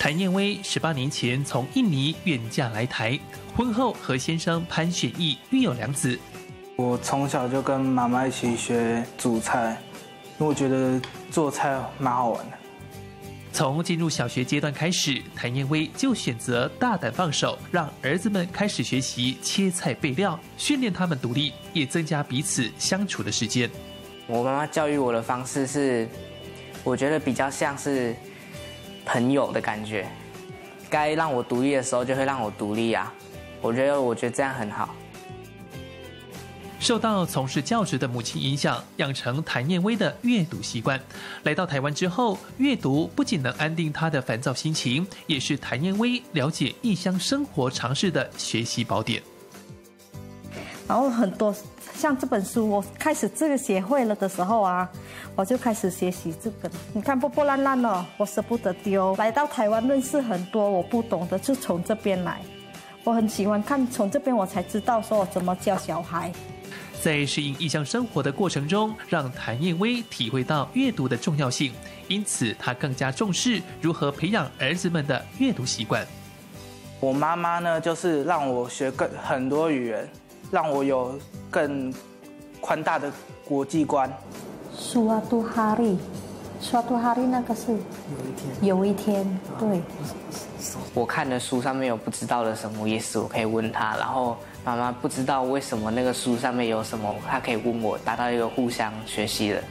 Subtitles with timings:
[0.00, 3.20] 谭燕薇十八年前从印尼远嫁来台，
[3.54, 6.18] 婚后和先生潘选义育有两子。
[6.76, 9.78] 我从小就跟妈妈一起学煮菜，
[10.38, 10.98] 因为我觉得
[11.30, 12.56] 做菜蛮好玩的。
[13.52, 23.68] 从进入小学阶段开始，谭燕薇就选择大胆放手，让儿子们开始学习切菜备料，训练他们独立，也增加彼此相处的时间。
[24.26, 26.08] 我妈妈教育我的方式是，
[26.82, 28.16] 我觉得比较像是。
[29.04, 30.08] 朋友的感觉，
[30.88, 33.12] 该让我独立的时候就会让我独立啊！
[33.60, 34.94] 我觉得，我觉得这样很好。
[36.78, 40.98] 受到从事教职的母亲影响，养成谭燕薇的阅读习惯。
[41.42, 49.22] 来到台湾之后，阅读不仅能安定她的烦躁心情，也是谭燕薇了解异乡生活常识的学习宝典。
[50.90, 51.54] 然后很多
[51.94, 54.90] 像这本书，我开始这个学会了的时候啊，
[55.36, 56.68] 我就开始学习这个。
[56.92, 59.14] 你看破破烂烂哦，我舍不得丢。
[59.14, 62.40] 来到台湾认识很多我不懂的，就从这边来。
[63.04, 66.32] 我很喜欢看，从这边我才知道说我怎么教小孩。
[67.00, 71.72] 在适应异乡生活的过程中，让谭燕薇体会到阅读的重要性，
[72.08, 76.04] 因此她更加重视如何培养儿子们的阅读习惯。
[76.98, 80.08] 我妈妈呢，就是让我学更很多语言。
[80.50, 81.18] 让我有
[81.50, 81.92] 更
[82.60, 83.10] 宽大的
[83.44, 84.12] 国际观。
[84.76, 89.80] Suatu hari，Suatu hari 那个是有一天，有一天，对。
[90.92, 93.96] 我看的书上面有不知道的什么意思，我可以问他。
[93.96, 99.62] 然后妈妈不知道为什么那个书上面有什么，他可以问我，达到一个互相学习的。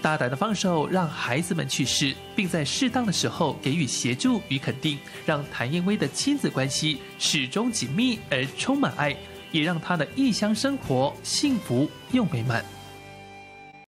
[0.00, 9.16] 大胆的放手，让孩子们去试，并在适当的时候给予协助与肯定，让谭燕薇的亲子关系始终紧密而充满爱。
[9.54, 12.73] 也让他的异乡生活幸福又美满。